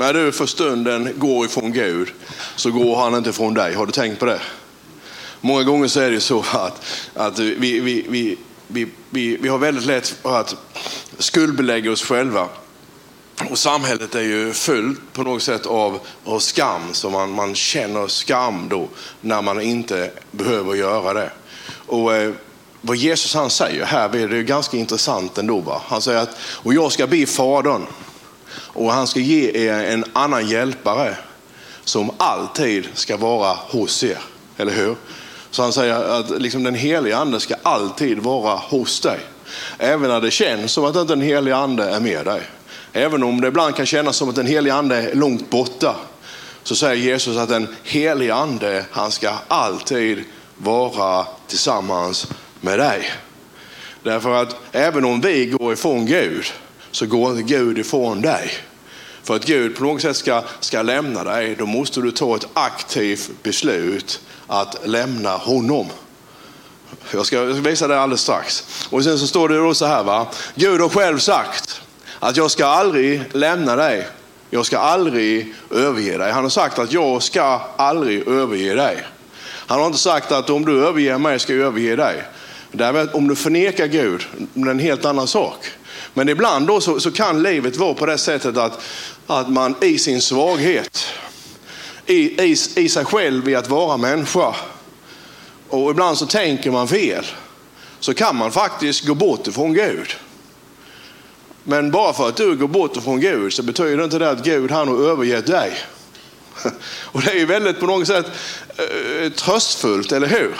[0.00, 2.08] när du för stunden går ifrån Gud
[2.56, 3.74] så går han inte ifrån dig.
[3.74, 4.40] Har du tänkt på det?
[5.40, 6.84] Många gånger så är det så att,
[7.14, 10.56] att vi, vi, vi, vi, vi, vi har väldigt lätt att
[11.18, 12.48] skuldbelägga oss själva.
[13.50, 18.06] Och samhället är ju fullt på något sätt av, av skam, så man, man känner
[18.06, 18.88] skam då
[19.20, 21.30] när man inte behöver göra det.
[21.86, 22.32] Och eh,
[22.80, 25.60] vad Jesus han säger här är det ganska intressant ändå.
[25.60, 25.82] Va?
[25.86, 27.86] Han säger att, och jag ska be Fadern
[28.72, 31.16] och han ska ge er en annan hjälpare
[31.84, 34.18] som alltid ska vara hos er.
[34.56, 34.96] Eller hur?
[35.50, 39.18] Så han säger att liksom den heliga ande ska alltid vara hos dig.
[39.78, 42.42] Även när det känns som att inte den heliga ande är med dig.
[42.92, 45.96] Även om det ibland kan kännas som att den heliga ande är långt borta.
[46.62, 50.24] Så säger Jesus att den heliga ande, han ska alltid
[50.56, 52.26] vara tillsammans
[52.60, 53.10] med dig.
[54.02, 56.44] Därför att även om vi går ifrån Gud
[56.90, 58.50] så går inte Gud ifrån dig.
[59.22, 62.46] För att Gud på något sätt ska, ska lämna dig, då måste du ta ett
[62.54, 65.86] aktivt beslut att lämna honom.
[67.12, 68.64] Jag ska, jag ska visa det alldeles strax.
[68.90, 70.26] Och sen så står det då så här, va?
[70.54, 71.82] Gud har själv sagt
[72.18, 74.08] att jag ska aldrig lämna dig.
[74.50, 76.32] Jag ska aldrig överge dig.
[76.32, 79.06] Han har sagt att jag ska aldrig överge dig.
[79.42, 82.22] Han har inte sagt att om du överger mig ska jag överge dig.
[82.72, 85.70] Därmed, om du förnekar Gud, det är en helt annan sak.
[86.14, 88.82] Men ibland då så, så, kan livet vara på det sättet att,
[89.26, 91.06] att man i sin svaghet,
[92.06, 94.54] i, i, i sig själv i att vara människa,
[95.68, 97.26] och ibland så tänker man fel,
[98.00, 100.16] så kan man faktiskt gå bort ifrån Gud.
[101.64, 104.70] Men bara för att du går bort ifrån Gud så betyder inte det att Gud
[104.70, 105.78] han har övergett dig.
[107.04, 108.26] Och det är ju väldigt på något sätt
[108.76, 110.56] eh, tröstfullt, eller hur?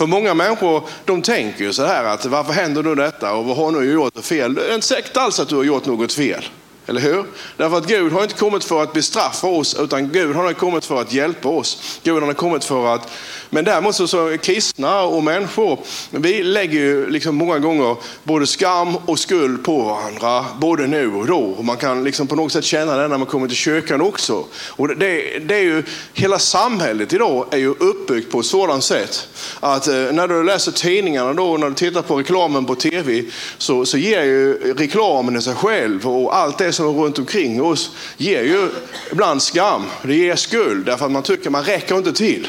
[0.00, 3.56] För många människor de tänker ju så här att varför händer då detta och vad
[3.56, 4.54] har nu gjort fel?
[4.54, 6.44] Det är inte säkert alls att du har gjort något fel.
[6.90, 7.24] Eller hur?
[7.56, 11.00] Därför att Gud har inte kommit för att bestraffa oss, utan Gud har kommit för
[11.00, 12.00] att hjälpa oss.
[12.02, 13.10] Gud har kommit för att,
[13.50, 15.78] men däremot så, så kristna och människor,
[16.10, 21.26] vi lägger ju liksom många gånger både skam och skuld på varandra, både nu och
[21.26, 21.40] då.
[21.40, 24.44] Och man kan liksom på något sätt känna det när man kommer till kyrkan också.
[24.68, 29.28] Och det, det är ju, hela samhället idag är ju uppbyggt på ett sådant sätt
[29.60, 33.24] att eh, när du läser tidningarna då, när du tittar på reklamen på tv,
[33.58, 37.62] så, så ger ju reklamen i sig själv och allt det som är runt omkring
[37.62, 38.70] oss ger ju
[39.12, 39.86] ibland skam.
[40.02, 42.48] Det ger skuld därför att man tycker man räcker inte till.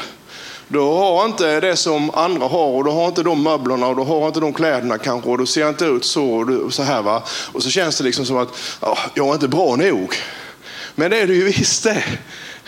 [0.68, 4.02] Du har inte det som andra har och du har inte de möblerna och du
[4.02, 6.24] har inte de kläderna kanske och du ser inte ut så
[6.64, 7.22] och så här va.
[7.52, 8.48] Och så känns det liksom som att
[8.80, 10.14] oh, jag är inte bra nog.
[10.94, 12.04] Men det är du ju visst det.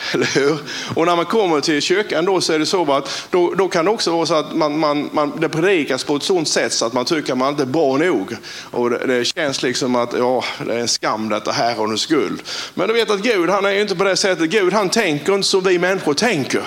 [0.13, 0.59] Eller hur?
[0.95, 3.85] Och när man kommer till kyrkan då så är det så att då, då kan
[3.85, 6.87] det också vara så att man, man, man, det predikas på ett sådant sätt så
[6.87, 8.37] att man tycker att man inte är bra nog.
[8.71, 11.99] Och det, det känns liksom att ja, det är en skam detta här och en
[11.99, 12.43] skuld.
[12.75, 14.51] Men du vet att Gud han är ju inte på det sättet.
[14.51, 16.63] Gud han tänker inte som vi människor tänker.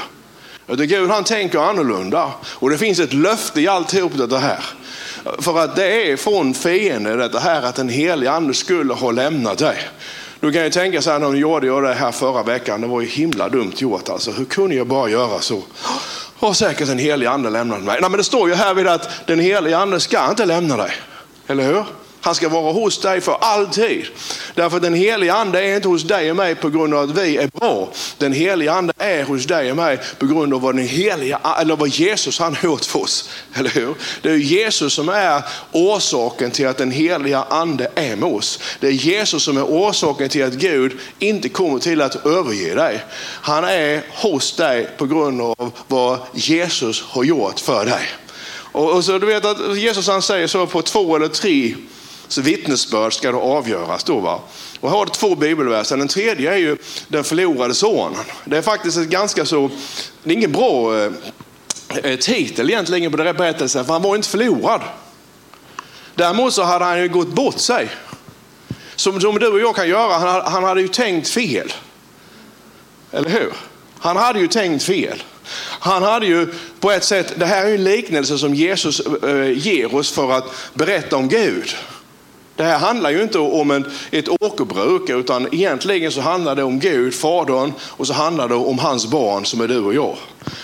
[0.68, 2.32] Utan Gud han tänker annorlunda.
[2.44, 4.64] Och det finns ett löfte i alltihop det här.
[5.40, 9.58] För att det är från fienden det här att den helige ande skulle ha lämnat
[9.58, 9.78] dig.
[10.40, 13.02] Du kan ju tänka så här, nu gjorde jag det här förra veckan, det var
[13.02, 14.32] ju himla dumt gjort alltså.
[14.32, 15.64] Hur kunde jag bara göra så?
[16.40, 17.98] Har oh, säkert en helig ande lämnat mig.
[18.02, 20.92] Nej, men det står ju här vid att den heliga ande ska inte lämna dig.
[21.48, 21.86] Eller hur?
[22.28, 24.06] Han ska vara hos dig för alltid.
[24.56, 27.38] Därför den heliga ande är inte hos dig och mig på grund av att vi
[27.38, 27.90] är bra.
[28.18, 31.76] Den heliga ande är hos dig och mig på grund av vad, den heliga, eller
[31.76, 33.30] vad Jesus han gjort för oss.
[33.54, 33.96] Eller hur?
[34.22, 38.60] Det är Jesus som är orsaken till att den heliga ande är med oss.
[38.80, 43.04] Det är Jesus som är orsaken till att Gud inte kommer till att överge dig.
[43.42, 48.08] Han är hos dig på grund av vad Jesus har gjort för dig.
[48.72, 51.76] Och, och så du vet att Jesus han säger så på två eller tre
[52.28, 54.04] så vittnesbörd ska då avgöras.
[54.04, 54.40] Då, va?
[54.80, 55.98] Och här har du två bibelverser.
[55.98, 56.78] Den tredje är ju
[57.08, 58.24] den förlorade sonen.
[58.46, 59.70] Det är faktiskt ett ganska så,
[60.24, 61.12] det är ingen bra eh,
[62.04, 64.82] eh titel egentligen på den här berättelsen, för han var inte förlorad.
[66.16, 67.90] Däremot så hade han ju gått bort sig.
[68.96, 71.74] Som, som du och jag kan göra, han, han hade ju tänkt fel.
[73.12, 73.54] Eller hur?
[74.00, 75.24] Han hade ju tänkt fel.
[75.80, 76.48] Han hade ju
[76.80, 80.32] på ett sätt, det här är en liknelse som Jesus eh, eh, ger oss för
[80.32, 81.76] att berätta om Gud.
[82.58, 86.80] Det här handlar ju inte om en, ett åkerbruk utan egentligen så handlar det om
[86.80, 90.16] Gud, Fadern och så handlar det om hans barn som är du och jag.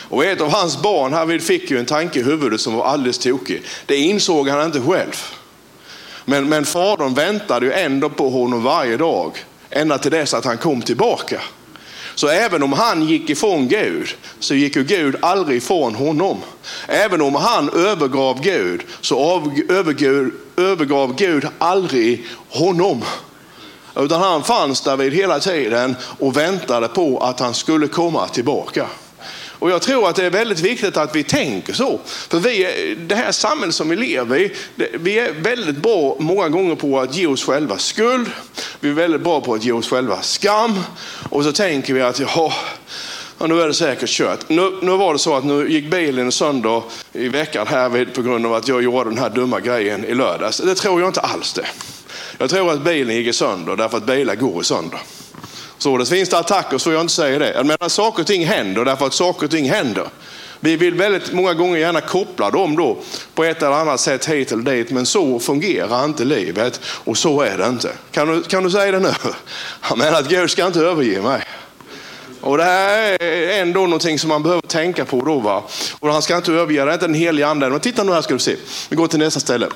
[0.09, 3.17] Och ett av hans barn härvid fick ju en tanke i huvudet som var alldeles
[3.17, 3.61] tokig.
[3.85, 5.23] Det insåg han inte själv.
[6.25, 9.31] Men, men fadern väntade ju ändå på honom varje dag
[9.69, 11.41] ända till dess att han kom tillbaka.
[12.15, 14.07] Så även om han gick ifrån Gud
[14.39, 16.38] så gick ju Gud aldrig ifrån honom.
[16.88, 23.04] Även om han övergav Gud så övergav, övergav Gud aldrig honom.
[23.95, 28.88] Utan han fanns där vid hela tiden och väntade på att han skulle komma tillbaka.
[29.63, 32.00] Och jag tror att det är väldigt viktigt att vi tänker så.
[32.06, 34.51] För vi, det här samhället som vi lever i,
[34.94, 38.31] vi är väldigt bra många gånger på att ge oss själva skuld.
[38.80, 40.80] Vi är väldigt bra på att ge oss själva skam.
[41.30, 42.54] Och så tänker vi att, jaha,
[43.38, 44.50] och nu är det säkert kört.
[44.50, 46.83] Nu, nu var det så att nu gick bilen sönder
[47.13, 50.57] i veckan här på grund av att jag gjorde den här dumma grejen i lördags.
[50.57, 51.65] Det tror jag inte alls det.
[52.38, 55.00] Jag tror att bilen gick sönder därför att bilar går sönder.
[55.83, 57.53] Så det finns det attacker så jag inte säger det.
[57.53, 60.07] Jag menar, saker och ting händer därför att saker och ting händer.
[60.59, 62.97] Vi vill väldigt många gånger gärna koppla dem då
[63.35, 67.41] på ett eller annat sätt hit eller dit, men så fungerar inte livet och så
[67.41, 67.91] är det inte.
[68.12, 69.12] Kan du, kan du säga det nu?
[69.89, 71.44] Jag menar att Gud ska inte överge mig.
[72.41, 75.39] Och det här är ändå någonting som man behöver tänka på då.
[75.39, 75.63] Va?
[76.00, 77.71] Och han ska inte överge, det är inte den heliga anden.
[77.71, 78.56] Men titta nu här ska du se.
[78.89, 79.68] Vi går till nästa ställe.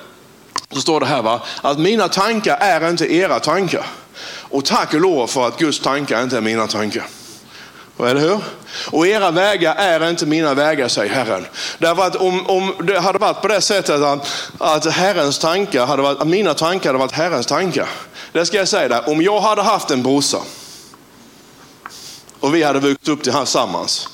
[0.72, 3.86] Så står det här va, att mina tankar är inte era tankar.
[4.50, 7.06] Och tack och lov för att Guds tankar inte är mina tankar.
[8.00, 8.40] Eller hur?
[8.92, 11.46] Och era vägar är inte mina vägar, säger Herren.
[11.78, 14.28] Därför att om, om det hade varit på det sättet att,
[14.58, 17.90] att Herrens tankar hade varit, att mina tankar hade varit Herrens tankar.
[18.32, 19.10] Det ska jag säga där.
[19.10, 20.38] Om jag hade haft en brorsa
[22.40, 24.10] och vi hade vuxit upp tillsammans.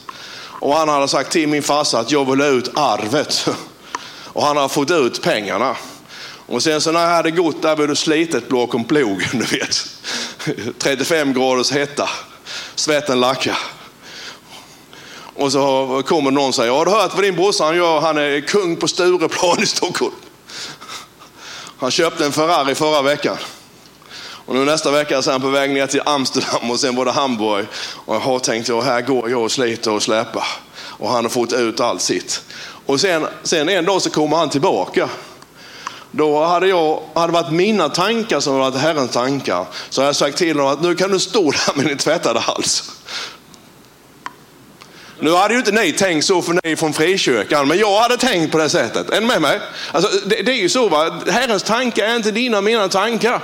[0.63, 3.47] Och han hade sagt till min farsa att jag vill ha ut arvet.
[4.36, 5.75] Och han har fått ut pengarna.
[6.45, 9.93] Och sen så när jag hade gått där vid det slitet bakom plogen, du vet.
[10.80, 12.10] 35 graders hetta,
[12.75, 13.57] svetten lackar.
[15.36, 18.01] Och så kommer någon och säger, har du hört vad din brorsa gör?
[18.01, 20.13] Han är kung på Stureplan i Stockholm.
[21.78, 23.38] Han köpte en Ferrari förra veckan.
[24.45, 27.06] Och nu nästa vecka så är han på väg ner till Amsterdam och sen var
[27.06, 27.66] det Hamburg.
[27.75, 30.48] Och jag har tänkt, här går jag och sliter och släpar.
[30.75, 32.42] Och han har fått ut allt sitt.
[32.86, 35.10] Och sen, sen en dag så kommer han tillbaka.
[36.15, 39.65] Då hade, jag, hade varit mina tankar som varit Herrens tankar.
[39.89, 42.92] Så jag sagt till honom att nu kan du stå där med din tvättade hals.
[45.19, 48.18] Nu hade ju inte ni tänkt så för ni är från frikyrkan, men jag hade
[48.18, 49.10] tänkt på det sättet.
[49.10, 49.60] Är ni med mig?
[49.92, 51.21] Alltså, det, det är ju så, va?
[51.31, 53.42] Herrens tankar är inte dina och mina tankar.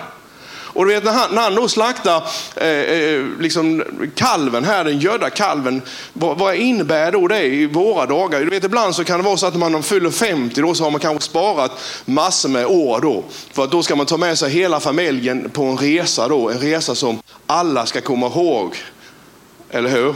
[0.80, 2.24] Och du vet när han, när han då slaktar
[2.56, 3.84] eh, eh, liksom
[4.16, 5.82] kalven här, den gödda kalven,
[6.14, 8.40] vad, vad, innebär då det i våra dagar?
[8.40, 10.84] Du vet ibland så kan det vara så att när man fyller 50 då så
[10.84, 11.72] har man kanske sparat
[12.06, 13.24] massor med år då.
[13.54, 16.60] För att då ska man ta med sig hela familjen på en resa då, en
[16.60, 18.76] resa som alla ska komma ihåg.
[19.70, 20.16] Eller hur?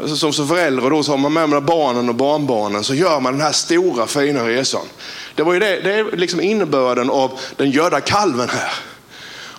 [0.00, 3.20] Alltså som, som förälder då så har man med, med barnen och barnbarnen så gör
[3.20, 4.86] man den här stora fina resan.
[5.34, 8.72] Det var ju det, det är liksom innebörden av den gödda kalven här.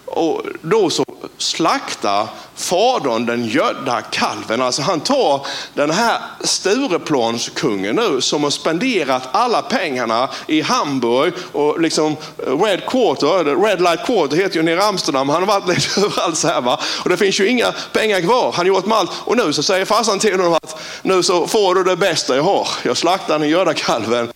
[0.05, 1.05] Och då så
[1.37, 4.61] slaktar fadern den gödda kalven.
[4.61, 11.81] Alltså han tar den här Stureplanskungen nu som har spenderat alla pengarna i Hamburg och
[11.81, 12.17] liksom
[12.47, 15.29] eh, Red Quarter, Red Light Quarter heter ju nere i Amsterdam.
[15.29, 16.79] Han har varit lite överallt så här va.
[17.03, 18.51] Och det finns ju inga pengar kvar.
[18.51, 19.11] Han har gjort med allt.
[19.23, 22.43] Och nu så säger farsan till honom att nu så får du det bästa jag
[22.43, 22.67] har.
[22.83, 24.31] Jag slaktar den gödda kalven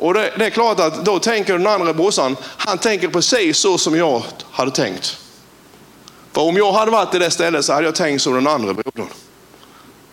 [0.00, 3.78] och det, det, är klart att då tänker den andra brorsan, han tänker precis så
[3.78, 5.18] som jag hade tänkt.
[6.32, 8.74] För om jag hade varit i det stället så hade jag tänkt som den andra
[8.74, 9.08] brodern.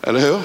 [0.02, 0.42] Eller hur?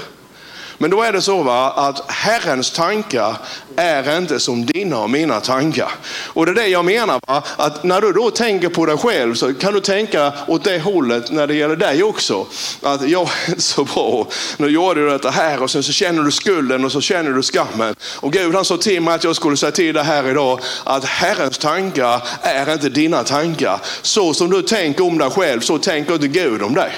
[0.82, 3.36] Men då är det så va, att Herrens tankar
[3.76, 5.90] är inte som dina och mina tankar.
[6.26, 7.42] Och det är det jag menar, va?
[7.56, 11.30] att när du då tänker på dig själv så kan du tänka åt det hållet
[11.30, 12.46] när det gäller dig också.
[12.82, 14.26] Att jag är inte så bra,
[14.56, 17.42] nu gjorde du detta här och sen så känner du skulden och så känner du
[17.42, 17.94] skammen.
[18.20, 21.04] Och Gud han sa till mig att jag skulle säga till dig här idag att
[21.04, 23.80] Herrens tankar är inte dina tankar.
[24.02, 26.92] Så som du tänker om dig själv så tänker inte Gud om dig.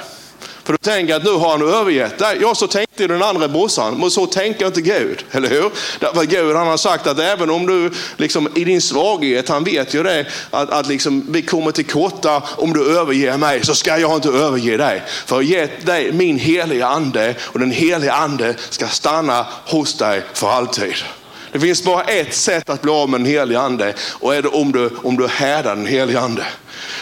[0.64, 2.38] För du tänker att nu har han övergett dig.
[2.40, 5.24] Ja, så tänkte den andra brorsan, men så tänker inte Gud.
[5.30, 5.70] Eller hur?
[6.00, 9.94] Därför Gud han har sagt att även om du liksom, i din svaghet, han vet
[9.94, 13.98] ju det, att, att liksom, vi kommer till korta om du överger mig så ska
[13.98, 15.02] jag inte överge dig.
[15.26, 20.22] För jag gett dig min heliga ande och den heliga ande ska stanna hos dig
[20.32, 20.94] för alltid.
[21.52, 24.48] Det finns bara ett sätt att bli av med den heliga ande och är det
[24.48, 26.44] om du, om du härdar den heliga ande.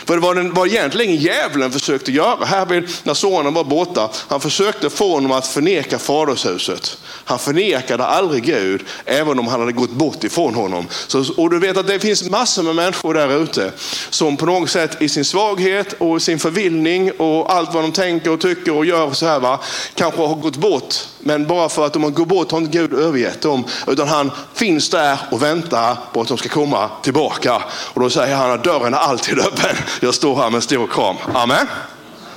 [0.04, 4.10] För det var den, vad egentligen djävulen försökte göra här när sonen var borta.
[4.28, 6.98] Han försökte få honom att förneka fadershuset.
[7.04, 10.86] Han förnekade aldrig Gud, även om han hade gått bort ifrån honom.
[11.06, 13.72] Så, och du vet att det finns massor med människor där ute
[14.10, 18.30] som på något sätt i sin svaghet och sin förvillning och allt vad de tänker
[18.30, 19.60] och tycker och gör så här va,
[19.94, 20.94] kanske har gått bort.
[21.22, 24.30] Men bara för att de har gått bort har inte Gud övergett dem, utan han
[24.54, 27.62] finns där och väntar på att de ska komma tillbaka.
[27.68, 29.76] Och då säger han att dörren är alltid öppen.
[30.00, 31.16] Jag står här med en stor kram.
[31.34, 31.66] Amen.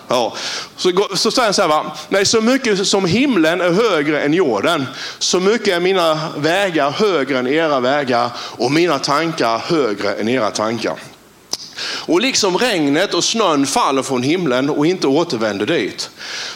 [0.07, 0.33] Ja.
[0.77, 1.95] Så, så säger han så här, va?
[2.09, 4.85] Nej, så mycket som himlen är högre än jorden,
[5.19, 10.51] så mycket är mina vägar högre än era vägar och mina tankar högre än era
[10.51, 10.93] tankar.
[11.79, 16.09] Och liksom regnet och snön faller från himlen och inte återvänder dit.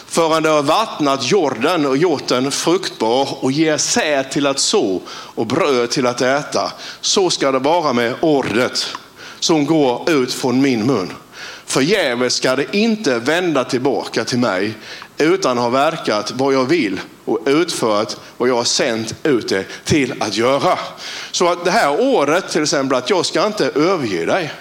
[0.06, 5.00] Förrän det har vattnat jorden och gjort den fruktbar och ger säd till att så
[5.08, 6.72] och bröd till att äta.
[7.00, 8.86] Så ska det vara med ordet
[9.40, 11.12] som går ut från min mun.
[11.66, 14.74] Förgäves ska det inte vända tillbaka till mig
[15.18, 20.14] utan har verkat vad jag vill och utfört vad jag har sänt ut det till
[20.22, 20.78] att göra.
[21.30, 24.52] Så att det här året till exempel att jag ska inte överge dig.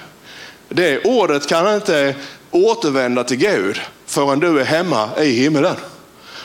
[0.69, 2.15] Det ordet kan inte
[2.51, 5.75] återvända till Gud förrän du är hemma i himmelen.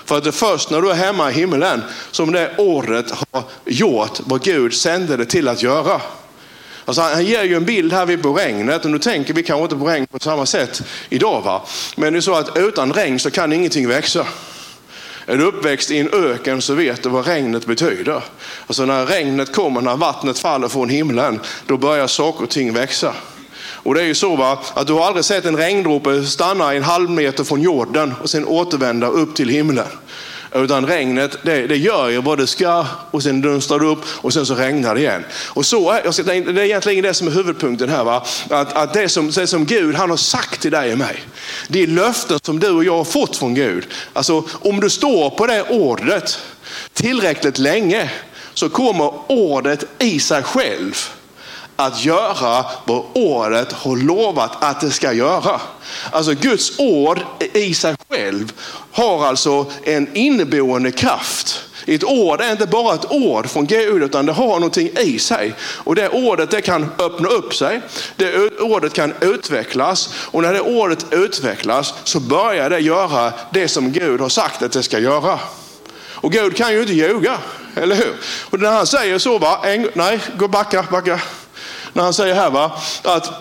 [0.04, 3.42] För att det är först när du är hemma i himmelen som det ordet har
[3.64, 6.00] gjort vad Gud sände det till att göra.
[6.84, 9.62] Alltså han ger ju en bild här vid på regnet och nu tänker vi kanske
[9.62, 11.42] inte på regn på samma sätt idag.
[11.42, 11.62] Va?
[11.96, 14.26] Men det är så att utan regn så kan ingenting växa.
[15.26, 18.22] Är du uppväxt i en öken så vet du vad regnet betyder.
[18.66, 23.14] Alltså när regnet kommer, när vattnet faller från himlen, då börjar saker och ting växa.
[23.84, 26.82] Och det är ju så va, att du har aldrig sett en regndroppe stanna en
[26.82, 29.86] halv meter från jorden och sen återvända upp till himlen.
[30.54, 34.32] Utan regnet, det, det gör ju vad det ska och sen dunstrar det upp och
[34.32, 35.24] sen så regnar det igen.
[35.46, 38.04] Och så är, det är egentligen det som är huvudpunkten här.
[38.04, 38.26] Va?
[38.50, 41.20] Att, att det, som, det som Gud han har sagt till dig och mig,
[41.68, 43.86] det är löften som du och jag har fått från Gud.
[44.12, 46.38] Alltså om du står på det ordet
[46.92, 48.10] tillräckligt länge
[48.54, 51.08] så kommer ordet i sig själv
[51.76, 55.60] att göra vad ordet har lovat att det ska göra.
[56.10, 57.20] Alltså Guds ord
[57.52, 58.52] i sig själv
[58.92, 61.60] har alltså en inneboende kraft.
[61.86, 65.54] Ett ord är inte bara ett ord från Gud utan det har någonting i sig.
[65.60, 67.80] Och det ordet det kan öppna upp sig,
[68.16, 73.92] det ordet kan utvecklas och när det ordet utvecklas så börjar det göra det som
[73.92, 75.38] Gud har sagt att det ska göra.
[75.96, 77.38] Och Gud kan ju inte ljuga,
[77.76, 78.16] eller hur?
[78.50, 79.60] Och när han säger så, va?
[79.64, 81.20] En, nej, gå backa, backa
[81.94, 82.72] när han säger här va,
[83.02, 83.32] att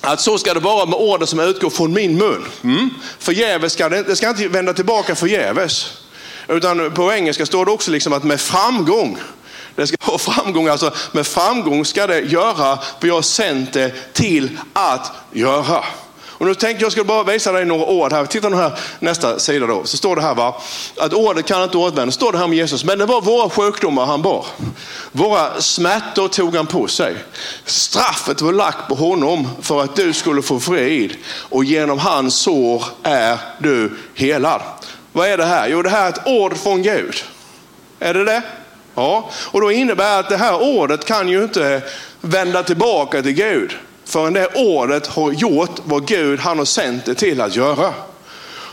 [0.00, 2.44] att så ska det vara med orden som utgår från min mun.
[2.64, 2.90] Mm.
[3.18, 5.92] Förgäves ska det, det ska inte vända tillbaka förgäves.
[6.48, 9.18] Utan på engelska står det också liksom att med framgång.
[9.74, 14.12] Det ska ha framgång, alltså med framgång ska det göra vad jag har sänt det
[14.12, 15.84] till att göra.
[16.38, 18.26] Och nu tänkte jag ska bara visa dig några ord här.
[18.26, 19.84] Titta nu här nästa sida då.
[19.84, 20.62] Så står det här va,
[20.96, 22.12] att ordet kan inte återvända.
[22.12, 22.84] står det här om Jesus.
[22.84, 24.46] Men det var våra sjukdomar han bar.
[25.12, 27.16] Våra smärtor tog han på sig.
[27.64, 31.16] Straffet var lagt på honom för att du skulle få frid.
[31.26, 34.62] Och genom hans sår är du helad.
[35.12, 35.68] Vad är det här?
[35.68, 37.14] Jo, det här är ett ord från Gud.
[37.98, 38.42] Är det det?
[38.94, 41.82] Ja, och då innebär det att det här ordet kan ju inte
[42.20, 43.72] vända tillbaka till Gud
[44.06, 47.94] förrän det ordet har gjort vad Gud han har sänt det till att göra.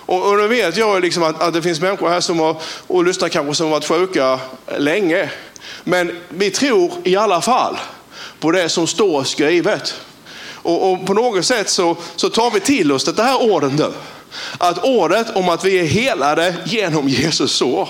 [0.06, 3.04] Och, och nu vet jag liksom att, att det finns människor här som har, och
[3.04, 4.40] lyssnar kanske som har varit sjuka
[4.78, 5.30] länge.
[5.84, 7.78] Men vi tror i alla fall
[8.40, 9.96] på det som står skrivet.
[10.52, 13.94] Och, och på något sätt så, så tar vi till oss det här ordet nu.
[14.58, 17.90] Att ordet om att vi är helade genom Jesus sår.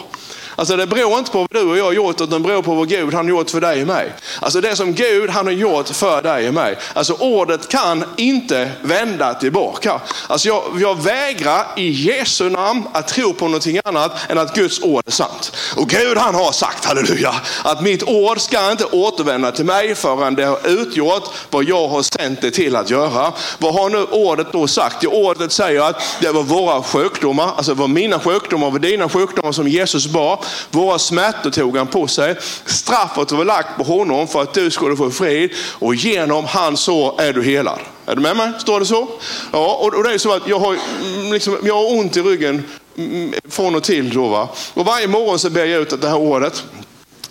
[0.56, 2.76] Alltså det beror inte på vad du och jag har gjort, utan det beror på
[2.76, 4.14] vad Gud han har gjort för dig och mig.
[4.42, 6.78] Alltså det som Gud han har gjort för dig och mig.
[6.94, 10.02] Alltså ordet kan inte vända tillbaka.
[10.28, 14.82] Alltså jag, jag vägrar i Jesu namn att tro på någonting annat än att Guds
[14.82, 15.56] ord är sant.
[15.76, 20.36] Och Gud han har sagt, halleluja, att mitt ord ska inte återvända till mig förrän
[20.36, 23.34] det har utgjort vad jag har sänt det till att göra.
[23.58, 24.98] Vad har nu ordet då sagt?
[25.02, 29.10] Jo, ordet säger att det var våra sjukdomar, alltså det var mina sjukdomar, var dina
[29.10, 30.43] sjukdomar som Jesus bar.
[30.72, 32.36] Våra smärtor tog han på sig.
[32.66, 37.22] Straffet var lagt på honom för att du skulle få frid och genom hans sår
[37.22, 37.80] är du helad.
[38.06, 38.52] Är du med mig?
[38.60, 39.08] Står det så?
[39.52, 42.64] Ja, och det är så att jag har, mm, liksom, jag har ont i ryggen
[42.98, 44.14] mm, från och till.
[44.14, 44.50] Då, va?
[44.74, 46.64] Och varje morgon så ber jag ut det här året.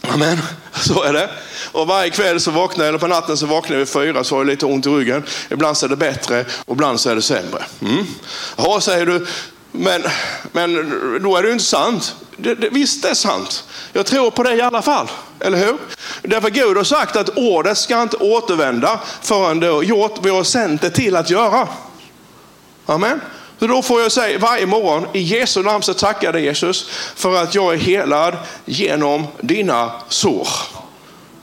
[0.01, 0.39] Amen,
[0.73, 1.31] så är det.
[1.73, 4.35] Och varje kväll så vaknar jag, eller på natten så vaknar jag vid fyra så
[4.35, 5.23] har jag lite ont i ryggen.
[5.51, 7.63] Ibland så är det bättre och ibland så är det sämre.
[7.81, 8.07] Mm.
[8.57, 9.27] Ja, säger du,
[9.73, 10.03] men,
[10.53, 10.75] men
[11.23, 12.15] då är det ju inte sant.
[12.37, 13.65] Det, det, visst det är sant.
[13.93, 15.11] Jag tror på det i alla fall.
[15.41, 15.77] Eller hur?
[16.23, 20.35] Därför Gud har sagt att ordet ska inte återvända förrän det har gjort vad jag
[20.35, 21.69] har sänt det till att göra.
[22.87, 23.21] Amen.
[23.59, 26.89] Så då får jag säga varje morgon, i Jesu namn så tackar jag dig Jesus
[27.15, 30.49] för att jag är helad genom dina sår.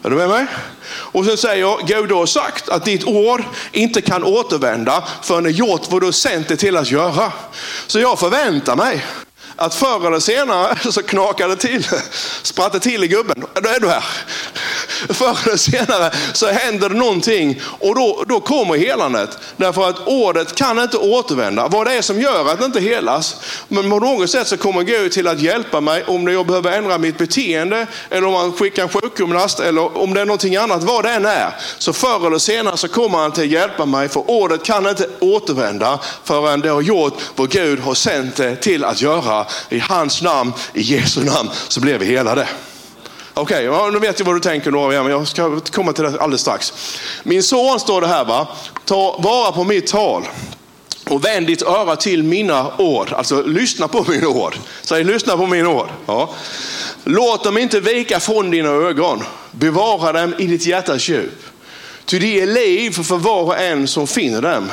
[0.04, 0.46] Är du med mig?
[0.92, 5.52] Och sen säger jag, Gud har sagt att ditt ord inte kan återvända förrän det
[5.52, 7.32] gjort vad du har sänt det till att göra.
[7.88, 9.06] Så jag förväntar mig
[9.60, 11.88] att förr eller senare så knakar det till,
[12.44, 13.44] spratt det till i gubben.
[13.54, 14.04] Då är du här.
[15.10, 19.38] förr eller senare så händer det någonting och då, då kommer helandet.
[19.58, 21.68] Därför att ordet kan inte återvända.
[21.68, 23.36] Vad det är som gör att det inte helas.
[23.68, 26.98] Men på något sätt så kommer Gud till att hjälpa mig om jag behöver ändra
[26.98, 31.06] mitt beteende eller om man skickar en sjukgymnast eller om det är någonting annat, vad
[31.06, 31.56] det än är.
[31.78, 35.08] Så förr eller senare så kommer han till att hjälpa mig för ordet kan inte
[35.20, 39.46] återvända förrän det har gjort vad Gud har sänt det till att göra.
[39.70, 42.48] I hans namn, i Jesu namn så blir vi helade.
[43.34, 46.22] Okej, okay, nu vet jag vad du tänker då, men jag ska komma till det
[46.22, 46.74] alldeles strax.
[47.24, 48.48] Min son står det här, va?
[48.86, 50.28] ta vara på mitt tal
[51.10, 53.14] och vänd ditt öra till mina ord.
[53.14, 54.58] Alltså lyssna på mina ord.
[54.82, 55.88] Säg lyssna på mina ord.
[56.06, 56.30] Ja.
[57.04, 59.24] Låt dem inte vika från dina ögon.
[59.52, 61.44] Bevara dem i ditt hjärtas djup.
[62.06, 64.72] Ty det är liv för var och en som finner dem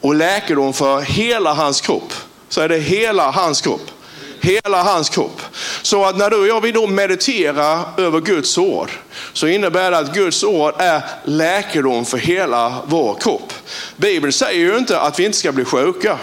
[0.00, 2.12] och läkedom för hela hans kropp.
[2.48, 3.90] Så är det hela hans kropp.
[4.46, 5.40] Hela hans kropp.
[5.82, 8.90] Så att när du och jag vill då meditera över Guds ord
[9.32, 13.52] så innebär det att Guds ord är läkedom för hela vår kropp.
[13.96, 16.18] Bibeln säger ju inte att vi inte ska bli sjuka.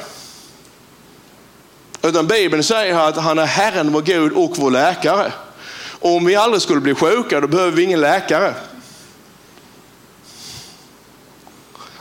[2.01, 5.31] Utan Bibeln säger att han är Herren, vår Gud och vår läkare.
[5.99, 8.53] Och om vi aldrig skulle bli sjuka då behöver vi ingen läkare.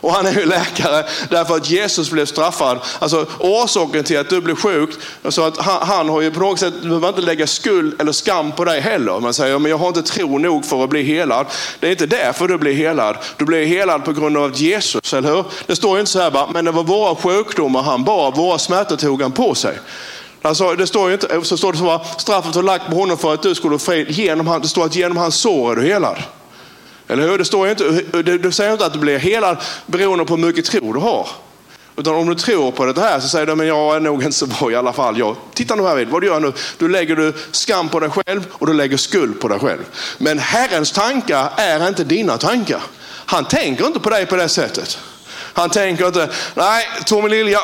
[0.03, 2.79] Och han är ju läkare därför att Jesus blev straffad.
[2.99, 4.91] Alltså orsaken till att du blev sjuk,
[5.25, 8.13] alltså att han, han har ju på något sätt, du behöver inte lägga skuld eller
[8.13, 9.21] skam på dig heller.
[9.21, 11.47] Man säger, men jag har inte tro nog för att bli helad.
[11.81, 13.17] Det är inte därför du blir helad.
[13.37, 15.45] Du blir helad på grund av Jesus, eller hur?
[15.67, 18.59] Det står ju inte så här, bara, men det var våra sjukdomar han bar, våra
[18.59, 19.79] smärtor tog han på sig.
[20.43, 23.19] Alltså, det står ju inte, så står det så här, straffet var lagt på honom
[23.19, 24.11] för att du skulle få fred.
[24.11, 26.17] Genom, det står att genom hans sår är du helad.
[27.12, 27.38] Eller hur?
[27.38, 27.85] Det, står inte,
[28.23, 31.28] det, säger inte att du blir helad beroende på hur mycket tro du har.
[31.97, 34.37] Utan om du tror på det här så säger du, men jag är nog inte
[34.37, 35.19] så bra i alla fall.
[35.19, 36.52] Jag, titta nu här vid, vad du gör nu.
[36.78, 39.85] Du lägger du skam på dig själv och du lägger skuld på dig själv.
[40.19, 42.81] Men Herrens tankar är inte dina tankar.
[43.26, 44.99] Han tänker inte på dig på det sättet.
[45.54, 47.61] Han tänker inte, nej Tommy Lilja,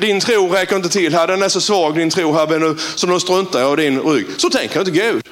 [0.00, 1.26] din tro räcker inte till här.
[1.26, 4.26] Den är så svag din tro här, så nu struntar jag i din rygg.
[4.36, 5.22] Så tänker inte Gud.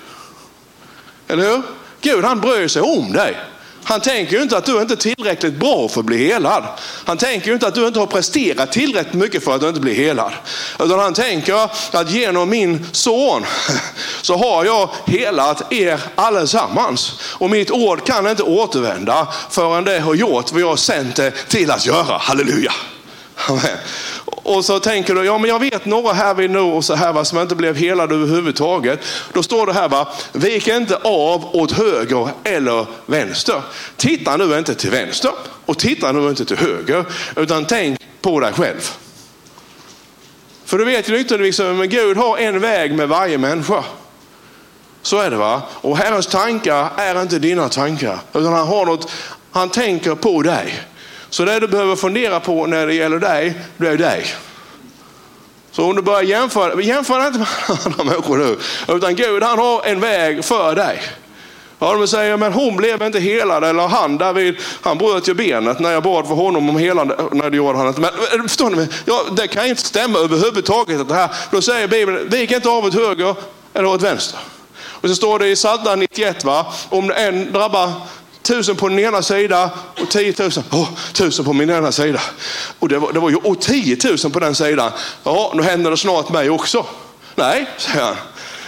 [1.28, 1.62] Eller hur?
[2.00, 3.36] Gud han bryr sig om dig.
[3.84, 6.64] Han tänker ju inte att du inte är tillräckligt bra för att bli helad.
[7.04, 9.80] Han tänker ju inte att du inte har presterat tillräckligt mycket för att du inte
[9.80, 10.32] blir helad.
[10.80, 13.44] Utan han tänker att genom min son
[14.22, 17.20] så har jag helat er allesammans.
[17.22, 21.70] Och mitt ord kan inte återvända förrän det har gjort vad jag sänt det till
[21.70, 22.18] att göra.
[22.18, 22.72] Halleluja.
[23.48, 23.78] Amen.
[24.24, 27.12] Och så tänker du, ja men jag vet några här vid nu och så här
[27.12, 29.00] va, som inte blev helade överhuvudtaget.
[29.32, 33.62] Då står det här, va, vik inte av åt höger eller vänster.
[33.96, 35.30] Titta nu inte till vänster
[35.66, 37.04] och titta nu inte till höger,
[37.36, 38.90] utan tänk på dig själv.
[40.64, 43.84] För du vet ju inte, liksom, men Gud har en väg med varje människa.
[45.02, 45.62] Så är det va.
[45.70, 49.10] Och Herrens tankar är inte dina tankar, utan han har något,
[49.52, 50.82] han tänker på dig.
[51.32, 54.26] Så det du behöver fundera på när det gäller dig, det är dig.
[55.70, 57.48] Så om du börjar jämföra, jämför inte med
[57.84, 58.56] andra människor nu,
[58.96, 61.02] utan Gud han har en väg för dig.
[61.78, 65.78] Ja, de säger, men hon blev inte helad, eller han David, han bröt ju benet
[65.78, 67.16] när jag bad för honom om helande.
[67.32, 68.00] Nej, det gjorde han inte.
[68.00, 68.88] Men förstår ni?
[69.04, 71.08] Ja, det kan inte stämma överhuvudtaget.
[71.08, 71.30] Det här.
[71.50, 73.34] Då säger Bibeln, vik inte av åt höger
[73.74, 74.40] eller åt vänster.
[74.84, 76.66] Och så står det i Psaltaren 91, va?
[76.88, 77.92] om en drabbar
[78.42, 79.70] tusen på den ena sidan
[80.02, 82.20] och 10 000, oh, tusen på min ena sida.
[82.78, 84.90] Och det var, det var ju och 10 000 på den sidan.
[85.24, 86.86] Ja, nu händer det snart mig också.
[87.34, 88.16] Nej, säger han.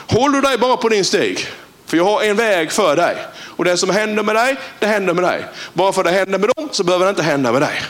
[0.07, 1.49] Håll du dig bara på din stig.
[1.87, 3.17] För jag har en väg för dig.
[3.57, 5.47] Och det som händer med dig, det händer med dig.
[5.73, 7.83] Bara för det händer med dem så behöver det inte hända med dig.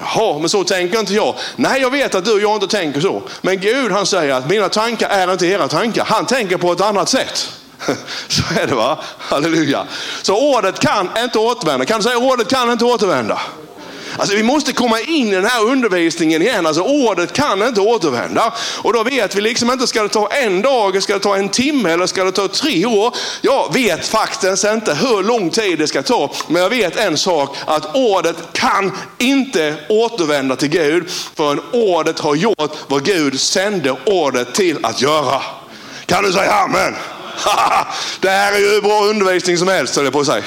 [0.00, 1.34] Jaha, men så tänker inte jag.
[1.56, 3.22] Nej, jag vet att du och jag inte tänker så.
[3.42, 6.04] Men Gud han säger att mina tankar är inte era tankar.
[6.04, 7.52] Han tänker på ett annat sätt.
[8.28, 8.98] Så är det va?
[9.18, 9.86] Halleluja.
[10.22, 11.84] Så ordet kan inte återvända.
[11.84, 13.40] Kan du säga ordet kan inte återvända?
[14.16, 16.66] Alltså vi måste komma in i den här undervisningen igen.
[16.66, 18.54] Alltså ordet kan inte återvända.
[18.82, 21.48] Och då vet vi liksom inte, ska det ta en dag, ska det ta en
[21.48, 23.14] timme eller ska det ta tre år?
[23.40, 26.30] Jag vet faktiskt inte hur lång tid det ska ta.
[26.48, 32.34] Men jag vet en sak, att ordet kan inte återvända till Gud förrän ordet har
[32.34, 35.42] gjort vad Gud sände ordet till att göra.
[36.06, 36.94] Kan du säga amen?
[38.20, 40.44] det här är ju hur bra undervisning som helst, höll jag på att säga.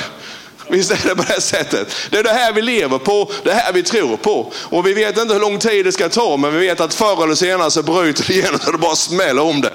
[0.67, 1.95] Visst är det på det sättet?
[2.09, 4.53] Det är det här vi lever på, det här vi tror på.
[4.55, 7.23] Och vi vet inte hur lång tid det ska ta, men vi vet att förr
[7.23, 9.73] eller senare så bryter det igenom så det bara smäller om det.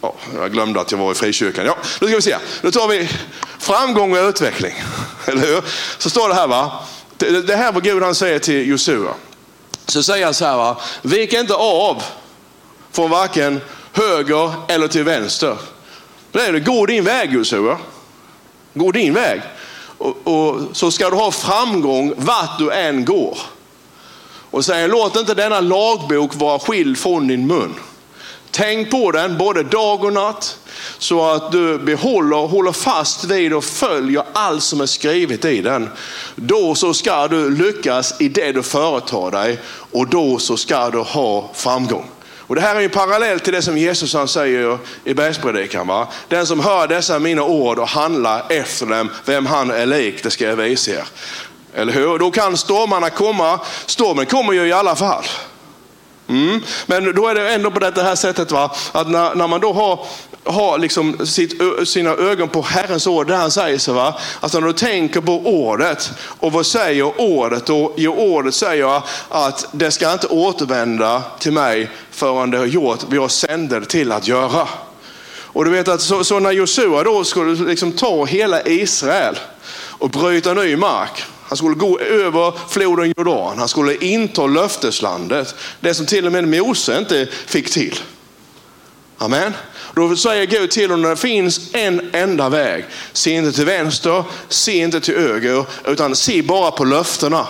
[0.00, 1.66] Ja, jag glömde att jag var i frikyrkan.
[1.66, 2.36] Ja, nu ska vi se.
[2.60, 3.08] Nu tar vi
[3.58, 4.74] framgång och utveckling.
[5.26, 5.62] Eller hur?
[5.98, 6.84] Så står det här va.
[7.18, 9.14] Det här var Gud han säger till Josua.
[9.86, 10.80] Så säger han så här va.
[11.02, 12.02] Vik inte av
[12.92, 13.60] från varken
[13.92, 15.56] höger eller till vänster.
[16.32, 17.78] Det är det, gå din väg Josua.
[18.74, 19.40] Gå din väg.
[19.98, 23.38] Och, och så ska du ha framgång vart du än går.
[24.50, 27.74] Och säger, låt inte denna lagbok vara skild från din mun.
[28.50, 30.58] Tänk på den både dag och natt
[30.98, 35.88] så att du behåller, håller fast vid och följer allt som är skrivet i den.
[36.34, 40.98] Då så ska du lyckas i det du företar dig och då så ska du
[40.98, 42.08] ha framgång.
[42.46, 46.06] Och Det här är en parallell till det som Jesus han säger i bergspredikan.
[46.28, 50.30] Den som hör dessa mina ord och handlar efter dem, vem han är lik, det
[50.30, 51.04] ska jag visa er.
[51.74, 52.18] Eller hur?
[52.18, 53.60] Då kan stormarna komma.
[53.86, 55.24] Stormen kommer ju i alla fall.
[56.28, 56.60] Mm.
[56.86, 58.74] Men då är det ändå på det här sättet va?
[58.92, 60.06] att när, när man då har,
[60.44, 64.60] har liksom sitt, sina ögon på Herrens ord, där han säger så va, att när
[64.60, 67.70] du tänker på ordet och vad säger ordet?
[67.70, 73.02] Och i ordet säger att det ska inte återvända till mig förrän det har gjort
[73.02, 74.68] vad jag sände det till att göra.
[75.54, 79.38] Och du vet att så, så när Josua då skulle liksom ta hela Israel
[79.74, 83.58] och bryta ny mark, han skulle gå över floden Jordan.
[83.58, 85.54] Han skulle inta löfteslandet.
[85.80, 87.98] Det som till och med Mose inte fick till.
[89.18, 89.52] Amen.
[89.94, 92.84] Då säger Gud till honom, det finns en enda väg.
[93.12, 97.46] Se inte till vänster, se inte till höger, utan se bara på löftena.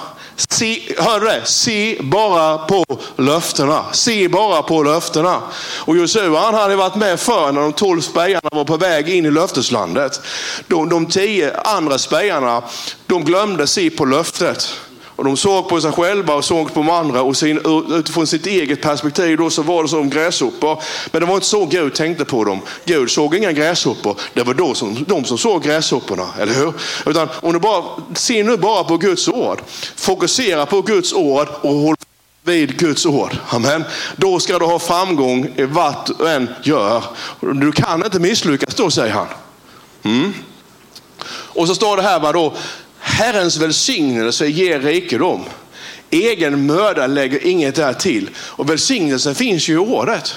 [0.51, 1.41] Se, hör du det?
[1.45, 2.85] Se bara på
[3.17, 3.85] löftena.
[3.93, 5.43] Se bara på löftena.
[5.79, 9.27] Och Josua han hade varit med för när de tolv spejarna var på väg in
[9.27, 10.21] i löfteslandet.
[10.67, 12.63] De, de tio andra spejarna,
[13.07, 14.75] de glömde se på löftet.
[15.23, 18.47] Och de såg på sig själva och såg på de andra och sin, utifrån sitt
[18.47, 20.83] eget perspektiv då så var det som gräshoppor.
[21.11, 22.61] Men det var inte så Gud tänkte på dem.
[22.85, 24.17] Gud såg inga gräshoppor.
[24.35, 26.75] Det var då som, de som såg gräshopporna, eller hur?
[27.07, 29.63] Utan om du bara, se nu bara på Guds ord.
[29.97, 31.97] Fokusera på Guds ord och håll
[32.45, 33.37] vid Guds ord.
[33.49, 33.85] Amen.
[34.17, 37.05] Då ska du ha framgång i vad du än gör.
[37.41, 39.27] Du kan inte misslyckas då, säger han.
[40.03, 40.33] Mm.
[41.29, 42.55] Och så står det här, va, då,
[43.23, 45.45] Herrens välsignelse ger rikedom.
[46.11, 48.31] Egen möda lägger inget där till.
[48.37, 50.35] Och välsignelsen finns ju i ordet.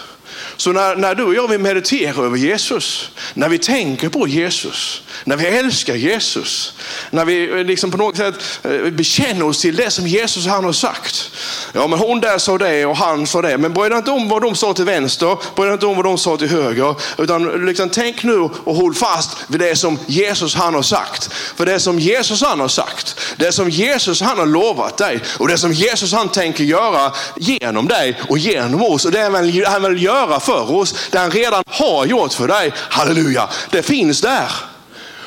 [0.57, 5.01] Så när, när du och jag vill meditera över Jesus, när vi tänker på Jesus,
[5.23, 6.73] när vi älskar Jesus,
[7.09, 10.63] när vi eh, liksom på något sätt eh, bekänner oss till det som Jesus han
[10.63, 11.31] har sagt.
[11.73, 13.57] Ja, men hon där sa det och han sa det.
[13.57, 16.05] Men bry dig inte om vad de sa till vänster, bry dig inte om vad
[16.05, 16.95] de sa till höger.
[17.17, 21.33] Utan liksom, tänk nu och håll fast vid det som Jesus han har sagt.
[21.33, 25.47] För det som Jesus han har sagt, det som Jesus han har lovat dig och
[25.47, 29.05] det som Jesus han tänker göra genom dig och genom oss.
[29.05, 29.21] Och det
[29.67, 32.73] han vill göra för oss, det han redan har gjort för dig.
[32.75, 34.51] Halleluja, det finns där.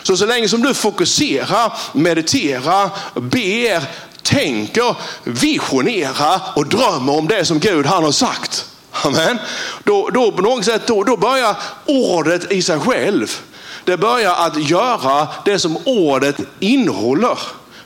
[0.03, 3.83] Så så länge som du fokuserar, mediterar, ber,
[4.23, 8.65] tänker, visionerar och drömmer om det som Gud han har sagt.
[8.93, 9.39] Amen.
[9.85, 13.41] Då, då på något sätt då, då börjar ordet i sig själv.
[13.85, 17.39] Det börjar att göra det som ordet innehåller.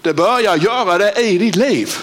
[0.02, 1.96] Det börjar göra det i ditt liv.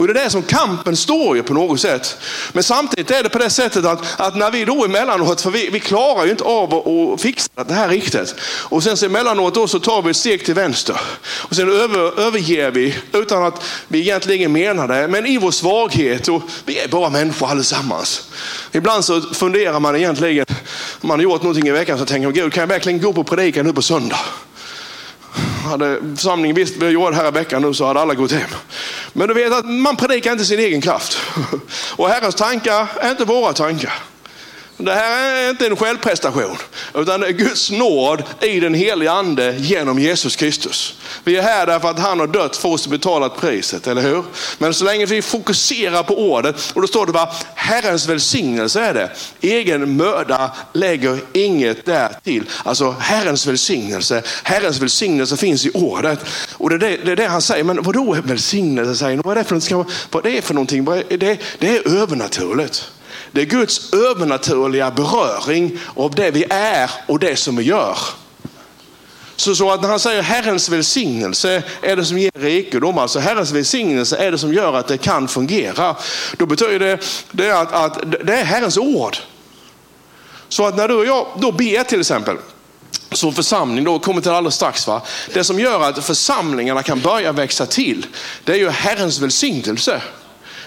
[0.00, 2.16] Och det är det som kampen står ju på något sätt.
[2.52, 5.70] Men samtidigt är det på det sättet att, att när vi då emellanåt, för vi,
[5.70, 8.34] vi klarar ju inte av att, att fixa det här riktigt.
[8.42, 11.00] Och sen så emellanåt då så tar vi ett steg till vänster.
[11.38, 15.08] Och sen över, överger vi utan att vi egentligen menar det.
[15.08, 18.22] Men i vår svaghet, och vi är bara människor allesammans.
[18.72, 20.46] Ibland så funderar man egentligen,
[21.00, 23.12] om man har gjort någonting i veckan så tänker man, Gud kan jag verkligen gå
[23.12, 24.20] på predikan nu på söndag?
[25.70, 28.50] Hade församlingen visst vad jag gjorde här i veckan nu så hade alla gått hem.
[29.12, 31.18] Men du vet att man predikar inte sin egen kraft.
[31.96, 33.92] Och Herrens tankar är inte våra tankar.
[34.84, 36.56] Det här är inte en självprestation,
[36.94, 40.94] utan det är Guds nåd i den heliga ande genom Jesus Kristus.
[41.24, 44.24] Vi är här därför att han har dött för oss och betalat priset, eller hur?
[44.58, 48.94] Men så länge vi fokuserar på ordet, och då står det bara Herrens välsignelse är
[48.94, 49.10] det.
[49.40, 52.44] Egen möda lägger inget där till.
[52.64, 56.18] Alltså Herrens välsignelse, Herrens välsignelse finns i ordet.
[56.52, 58.96] Och det är det, det, är det han säger, men vadå välsignelse?
[58.96, 60.84] Säger vad, är det för, vad är det för någonting?
[60.84, 62.90] Det, det är övernaturligt.
[63.32, 67.98] Det är Guds övernaturliga beröring av det vi är och det som vi gör.
[69.36, 73.52] Så, så att när han säger Herrens välsignelse är det som ger rikedom, alltså Herrens
[73.52, 75.96] välsignelse är det som gör att det kan fungera.
[76.36, 76.98] Då betyder det,
[77.30, 79.16] det att, att det är Herrens ord.
[80.48, 82.36] Så att när du och jag då ber till exempel,
[83.12, 84.86] som församling då kommer till alldeles strax.
[84.86, 85.02] Va?
[85.32, 88.06] Det som gör att församlingarna kan börja växa till,
[88.44, 90.02] det är ju Herrens välsignelse.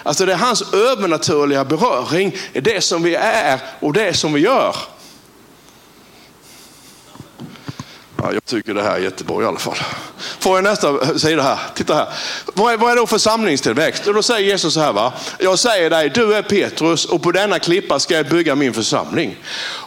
[0.04, 4.76] Alltså det är hans övernaturliga beröring, det som vi är och det som vi gör.
[8.24, 9.78] Ja, jag tycker det här är jättebra i alla fall.
[10.39, 11.60] Får jag nästa sida här?
[11.76, 12.08] Titta här.
[12.54, 14.08] Vad är, vad är då församlingstillväxt?
[14.08, 15.13] Och då säger Jesus så här, va?
[15.39, 19.36] jag säger dig, du är Petrus och på denna klippa ska jag bygga min församling.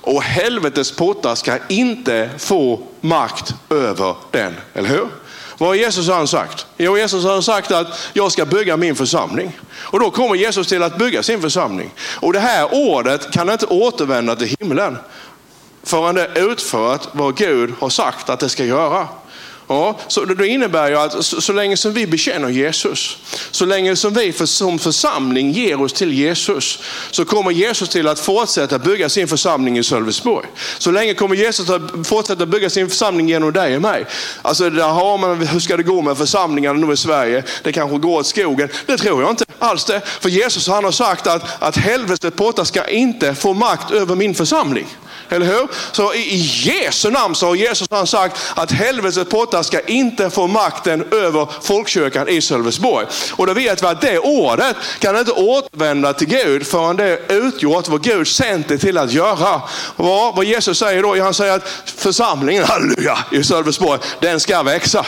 [0.03, 5.09] Och helvetets portar ska inte få makt över den, eller hur?
[5.59, 6.67] Vad har Jesus han sagt?
[6.77, 9.59] Jo, Jesus har sagt att jag ska bygga min församling.
[9.73, 11.91] Och då kommer Jesus till att bygga sin församling.
[12.21, 14.97] Och det här ordet kan inte återvända till himlen
[15.83, 19.09] förrän det är utfört vad Gud har sagt att det ska göra.
[19.69, 23.19] Ja, så det innebär ju att så, så, länge som vi bekänner Jesus,
[23.51, 26.79] så länge som vi för, som församling ger oss till Jesus,
[27.11, 30.47] så kommer Jesus till att fortsätta bygga sin församling i Sölvesborg.
[30.79, 34.07] Så länge kommer Jesus att fortsätta bygga sin församling genom dig och mig.
[34.43, 37.43] Alltså där har man, hur ska det gå med församlingarna nu i Sverige?
[37.63, 38.69] Det kanske går åt skogen.
[38.87, 40.01] Det tror jag inte alls det.
[40.21, 44.35] För Jesus han har sagt att, att helvetet portar ska inte få makt över min
[44.35, 44.87] församling.
[45.29, 45.69] Eller hur?
[45.93, 50.47] Så i Jesu namn så har Jesus han sagt att helvetets portar ska inte få
[50.47, 53.07] makten över folkkyrkan i Sölvesborg.
[53.33, 57.33] Och då vet vi att det ordet kan inte återvända till Gud förrän det är
[57.33, 59.63] utgjort vad Gud sänt det till att göra.
[59.97, 61.23] Vad, vad Jesus säger då?
[61.23, 65.07] Han säger att församlingen, halleluja, i Sölvesborg, den ska växa.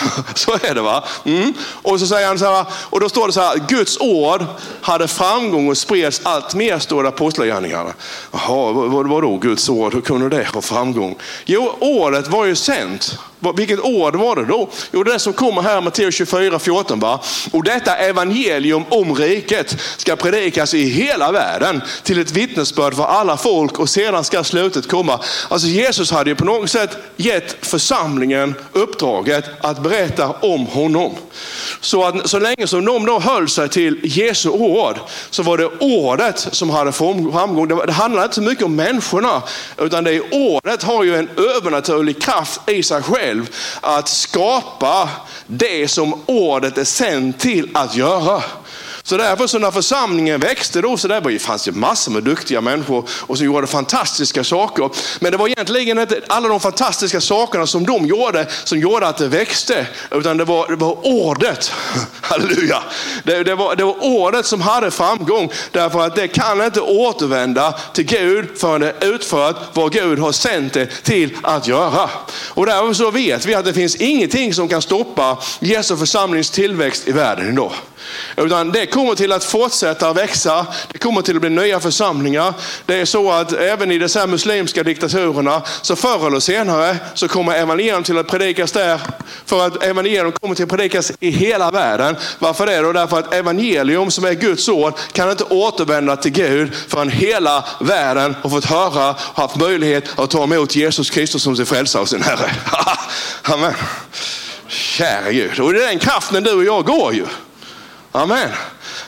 [0.34, 1.04] Så är det va?
[1.24, 1.54] Mm.
[1.82, 4.44] Och så säger han så här, och då står det så här, Guds ord
[4.80, 7.92] hade framgång och spreds allt mer, står det i apostlagärningarna.
[8.32, 11.16] Jaha, vadå Guds ord, hur kunde det ha framgång?
[11.44, 13.18] Jo, ordet var ju sänt
[13.56, 14.68] vilket ord var det då?
[14.92, 17.00] Jo, det som kommer här, Matteus 24, 14.
[17.00, 17.20] Va?
[17.52, 23.36] Och detta evangelium om riket ska predikas i hela världen till ett vittnesbörd för alla
[23.36, 25.20] folk och sedan ska slutet komma.
[25.48, 31.14] Alltså Jesus hade ju på något sätt gett församlingen uppdraget att berätta om honom.
[31.80, 34.96] Så att så länge som de då höll sig till Jesu ord
[35.30, 37.68] så var det ordet som hade framgång.
[37.68, 39.42] Det handlar inte så mycket om människorna
[39.78, 45.08] utan det ordet har ju en övernaturlig kraft i sig själv själv att skapa
[45.46, 48.42] det som ordet är sänt till att göra.
[49.04, 53.08] Så därför så när församlingen växte då, så där fanns det massor med duktiga människor
[53.08, 54.90] och som gjorde fantastiska saker.
[55.20, 59.16] Men det var egentligen inte alla de fantastiska sakerna som de gjorde som gjorde att
[59.16, 59.86] det växte.
[60.10, 61.72] Utan det var, det var ordet.
[62.20, 62.82] Halleluja.
[63.24, 65.52] Det, det, var, det var ordet som hade framgång.
[65.70, 70.32] Därför att det kan inte återvända till Gud förrän det är utfört vad Gud har
[70.32, 72.10] sänt det till att göra.
[72.48, 77.08] Och därför så vet vi att det finns ingenting som kan stoppa Jesu församlings tillväxt
[77.08, 77.72] i världen idag.
[78.36, 80.66] Utan det kommer till att fortsätta växa.
[80.92, 82.54] Det kommer till att bli nya församlingar.
[82.86, 87.54] Det är så att även i dessa muslimska diktaturerna, så förr eller senare så kommer
[87.54, 89.00] evangelium till att predikas där.
[89.46, 92.16] För att evangelium kommer till att predikas i hela världen.
[92.38, 92.92] Varför det då?
[92.92, 98.36] Därför att evangelium som är Guds ord kan inte återvända till Gud förrän hela världen
[98.42, 102.08] har fått höra och haft möjlighet att ta emot Jesus Kristus som sin frälsare och
[102.08, 102.50] sin Herre.
[103.42, 103.74] Amen.
[104.68, 105.60] Kära Gud.
[105.60, 107.26] Och det är den kraften du och jag går ju.
[108.12, 108.48] Amen.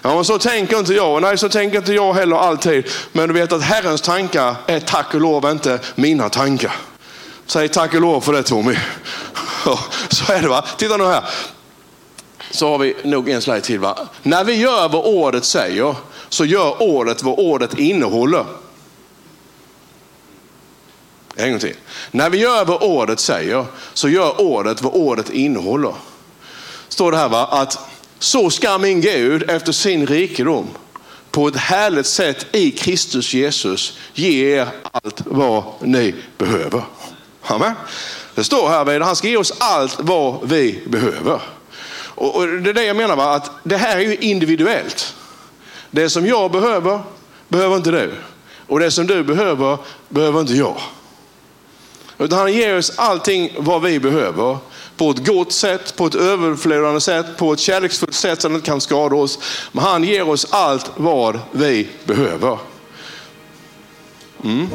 [0.03, 1.23] Ja, så tänker inte jag.
[1.23, 2.91] Nej, så tänker inte jag heller alltid.
[3.13, 6.73] Men du vet att Herrens tankar är tack och lov inte mina tankar.
[7.47, 8.77] Säg tack och lov för det Tommy.
[10.09, 10.65] så är det va.
[10.77, 11.25] Titta nu här.
[12.51, 13.99] Så har vi nog en slide till va.
[14.23, 15.97] När vi gör vad ordet säger
[16.29, 18.45] så gör ordet vad ordet innehåller.
[21.37, 21.77] En gång till.
[22.11, 23.65] När vi gör vad ordet säger
[23.95, 25.95] så gör ordet vad ordet innehåller.
[26.89, 27.79] Står det här va att
[28.19, 30.69] så ska min Gud efter sin rikedom
[31.31, 36.83] på ett härligt sätt i Kristus Jesus ge er allt vad ni behöver.
[37.43, 37.73] Amen.
[38.35, 41.41] Det står här, han ska ge oss allt vad vi behöver.
[42.15, 45.15] Och det är det jag menar, att det här är ju individuellt.
[45.91, 47.01] Det som jag behöver,
[47.49, 48.13] behöver inte du.
[48.67, 50.81] Och det som du behöver, behöver inte jag.
[52.19, 54.59] Utan han ger oss allting vad vi behöver
[54.97, 58.67] på ett gott sätt, på ett överflödande sätt, på ett kärleksfullt sätt så att inte
[58.67, 59.39] kan skada oss.
[59.73, 62.59] Men han ger oss allt vad vi behöver.
[64.45, 64.69] Mm.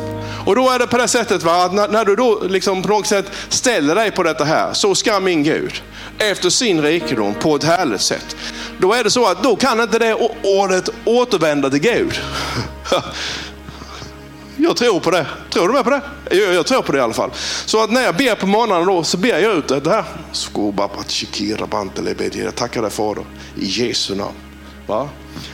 [0.46, 2.90] Och då är det på det sättet va, att när, när, du då liksom på
[2.90, 5.82] något sätt ställer dig på detta här, så ska min Gud
[6.18, 8.36] efter sin rikedom på ett härligt sätt.
[8.78, 12.20] Då är det så att då kan inte det ordet återvända till Gud.
[14.62, 15.28] Jag tror på det.
[15.50, 16.02] Tror du med på det?
[16.32, 17.32] Jag, jag tror på det i alla fall.
[17.66, 20.06] Så att när jag ber på morgonen då, så ber jag ut det här.
[22.44, 23.24] Jag tackar dig Fader
[23.56, 24.36] i Jesu namn.
[24.88, 25.10] Va?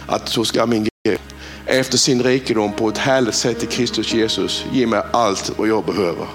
[0.08, 1.20] Att så ska min Gud
[1.66, 5.86] efter sin rikedom på ett härligt sätt i Kristus Jesus ge mig allt vad jag
[5.86, 6.28] behöver.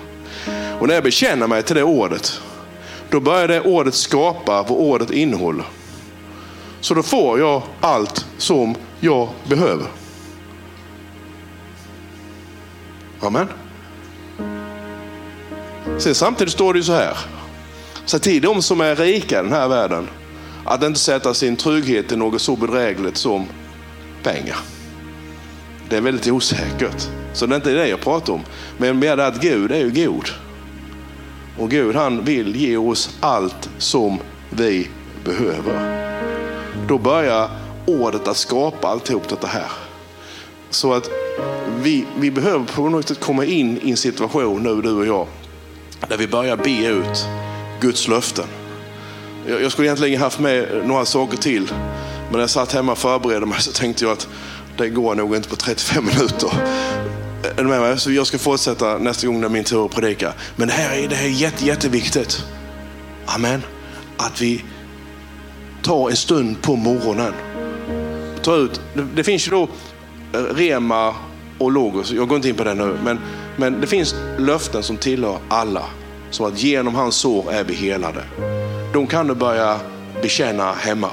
[0.81, 2.41] Och när jag bekänner mig till det ordet,
[3.11, 5.65] då börjar det ordet skapa vad ordet innehåller.
[6.81, 9.87] Så då får jag allt som jag behöver.
[13.21, 13.49] Amen.
[15.99, 17.17] Sen samtidigt står det ju så här.
[18.05, 20.09] Säg till de som är rika i den här världen
[20.65, 23.47] att inte sätta sin trygghet i något så bedrägligt som
[24.23, 24.57] pengar.
[25.89, 27.09] Det är väldigt osäkert.
[27.33, 28.41] Så det är inte det jag pratar om.
[28.79, 30.29] Men med att Gud är ju god.
[31.59, 34.19] Och Gud han vill ge oss allt som
[34.51, 34.89] vi
[35.25, 36.01] behöver.
[36.89, 37.51] Då börjar
[37.87, 39.71] ordet att skapa alltihop detta här.
[40.71, 41.11] Så att
[41.83, 45.27] vi, vi behöver på något sätt komma in i en situation nu, du och jag,
[46.09, 47.27] där vi börjar be ut
[47.81, 48.45] Guds löften.
[49.47, 51.73] Jag, jag skulle egentligen haft med några saker till,
[52.25, 54.29] men när jag satt hemma och förberedde mig så tänkte jag att
[54.77, 56.51] det går nog inte på 35 minuter.
[57.43, 57.99] Är du med mig?
[57.99, 60.33] Så jag ska fortsätta nästa gång när min tur att predika.
[60.57, 62.45] Men det här är, det här är jätte, jätteviktigt.
[63.27, 63.63] Amen.
[64.17, 64.65] Att vi
[65.83, 67.33] tar en stund på morgonen.
[68.43, 69.69] Ta ut, det, det finns ju då
[70.33, 71.15] eh, Rema
[71.61, 73.19] och Logos, jag går inte in på det nu, men,
[73.57, 75.85] men det finns löften som tillhör alla.
[76.31, 78.25] Så att genom hans sår är vi helade.
[78.93, 79.81] De kan du börja
[80.23, 81.11] bekänna hemma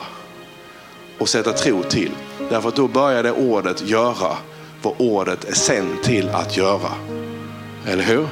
[1.20, 2.12] och sätta tro till.
[2.50, 4.38] Därför att då börjar det ordet göra
[4.82, 6.92] vad ordet är sänd till att göra.
[7.88, 8.28] Eller hur?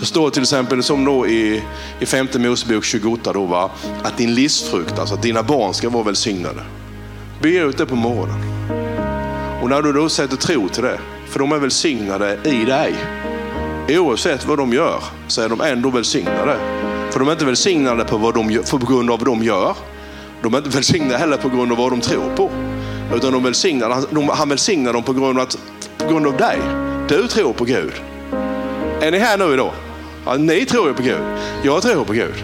[0.00, 1.62] Det står till exempel som då i,
[2.00, 3.70] i femte Mosebok 28 då, va?
[4.02, 6.62] att din livsfrukt, alltså att dina barn ska vara välsignade.
[7.42, 8.85] Be ut det på morgonen.
[9.66, 10.98] Och när du då sätter tro till det,
[11.28, 12.94] för de är välsignade i dig.
[13.88, 16.56] Oavsett vad de gör så är de ändå välsignade.
[17.10, 19.76] För de är inte välsignade på, vad de, på grund av vad de gör.
[20.42, 22.50] De är inte välsignade heller på grund av vad de tror på.
[23.14, 25.58] Utan de välsignar, han, han välsignar dem på grund, av att,
[25.98, 26.58] på grund av dig.
[27.08, 27.92] Du tror på Gud.
[29.00, 29.72] Är ni här nu idag?
[30.26, 31.20] Ja, ni tror ju på Gud.
[31.62, 32.34] Jag tror på Gud.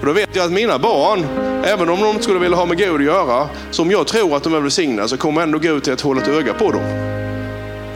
[0.00, 1.26] Och då vet jag att mina barn,
[1.64, 4.42] även om de inte skulle vilja ha med Gud att göra, som jag tror att
[4.42, 6.82] de är välsignade, så kommer ändå Gud till att hålla ett öga på dem.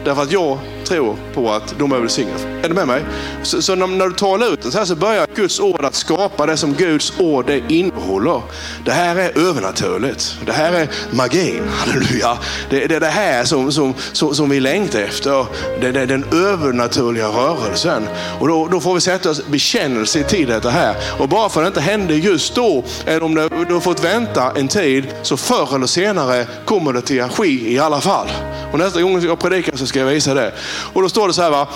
[0.05, 0.59] Därför att jag
[0.93, 2.43] tror på att de är välsignade.
[2.63, 3.03] Är du med mig?
[3.43, 5.95] Så, så när, när, du talar ut det så här så börjar Guds ord att
[5.95, 8.43] skapa det som Guds ord det innehåller.
[8.85, 10.37] Det här är övernaturligt.
[10.47, 11.63] Det här är magin.
[11.79, 12.39] Halleluja.
[12.71, 15.47] Det, det är det här som, som, som, som vi längtar efter.
[15.81, 18.09] Det, det är den övernaturliga rörelsen.
[18.41, 20.97] Och då, då får vi sätta oss bekännelse till detta här.
[21.19, 23.35] Och bara för att det inte händer just då, eller om
[23.69, 27.73] du har fått vänta en tid, så förr eller senare kommer det till att ske
[27.73, 28.29] i alla fall.
[28.73, 30.53] Och nästa gång jag predikar så ska jag visa det.
[30.93, 31.69] Och då står det så här, va?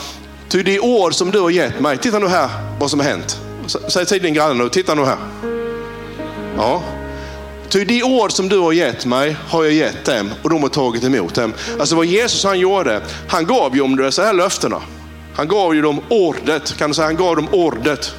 [0.48, 2.48] Ty det ord som du har gett mig, titta nu här
[2.80, 3.40] vad som har hänt.
[3.88, 5.16] Säg till din granne nu, titta nu här.
[6.56, 6.82] Ja.
[7.68, 10.68] Ty de ord som du har gett mig har jag gett dem och de har
[10.68, 11.54] tagit emot dem.
[11.80, 14.82] Alltså vad Jesus han gjorde, han gav ju om dessa här löftena.
[15.34, 18.14] Han gav ju dem ordet, kan du säga, han gav dem ordet.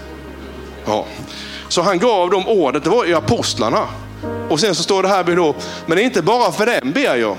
[0.86, 1.06] Ja.
[1.67, 3.88] Så han gav dem ordet, det var ju apostlarna.
[4.50, 7.38] Och sen så står det här då, men inte bara för dem ber jag,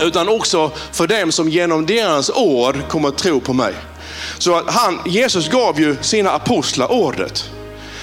[0.00, 3.74] utan också för dem som genom deras ord kommer att tro på mig.
[4.38, 7.50] Så att han, Jesus gav ju sina apostlar ordet.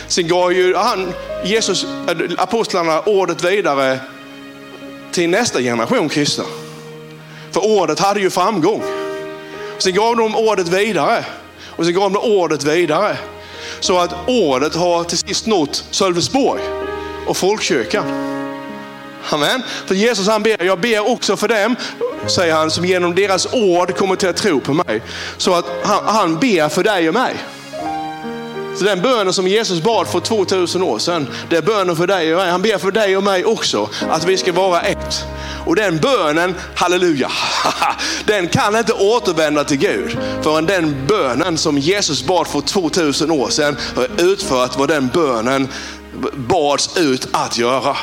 [0.07, 3.99] Sen gav ju han, Jesus, äh, apostlarna ordet vidare
[5.11, 6.43] till nästa generation kristna.
[7.51, 8.83] För ordet hade ju framgång.
[9.77, 11.25] Sen gav de ordet vidare
[11.65, 13.17] och sen gav de ordet vidare.
[13.79, 16.61] Så att ordet har till sist nått Sölvesborg
[17.27, 18.05] och folkkyrkan.
[19.29, 19.63] Amen.
[19.85, 21.75] För Jesus han ber, jag ber också för dem,
[22.27, 25.01] säger han, som genom deras ord kommer till att tro på mig.
[25.37, 27.35] Så att han, han ber för dig och mig.
[28.77, 32.35] Så den bönen som Jesus bad för 2000 år sedan, det är bönen för dig
[32.35, 32.51] och mig.
[32.51, 35.25] Han ber för dig och mig också, att vi ska vara ett.
[35.65, 37.31] Och den bönen, halleluja,
[38.25, 43.49] den kan inte återvända till Gud förrän den bönen som Jesus bad för 2000 år
[43.49, 45.67] sedan har utfört vad den bönen
[46.35, 47.97] bads ut att göra.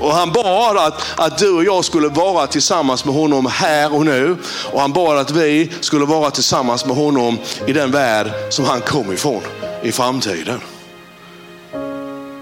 [0.00, 4.04] Och han bad att, att du och jag skulle vara tillsammans med honom här och
[4.04, 4.36] nu.
[4.72, 8.80] Och han bad att vi skulle vara tillsammans med honom i den värld som han
[8.80, 9.42] kom ifrån
[9.82, 10.60] i framtiden.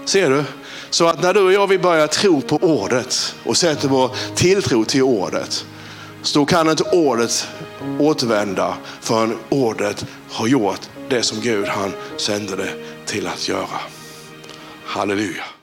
[0.05, 0.43] Ser du?
[0.89, 4.85] Så att när du och jag vill börja tro på ordet och sätter vår tilltro
[4.85, 5.65] till ordet,
[6.21, 7.47] så kan inte ordet
[7.99, 12.73] återvända förrän ordet har gjort det som Gud han sände det
[13.05, 13.79] till att göra.
[14.85, 15.54] Halleluja.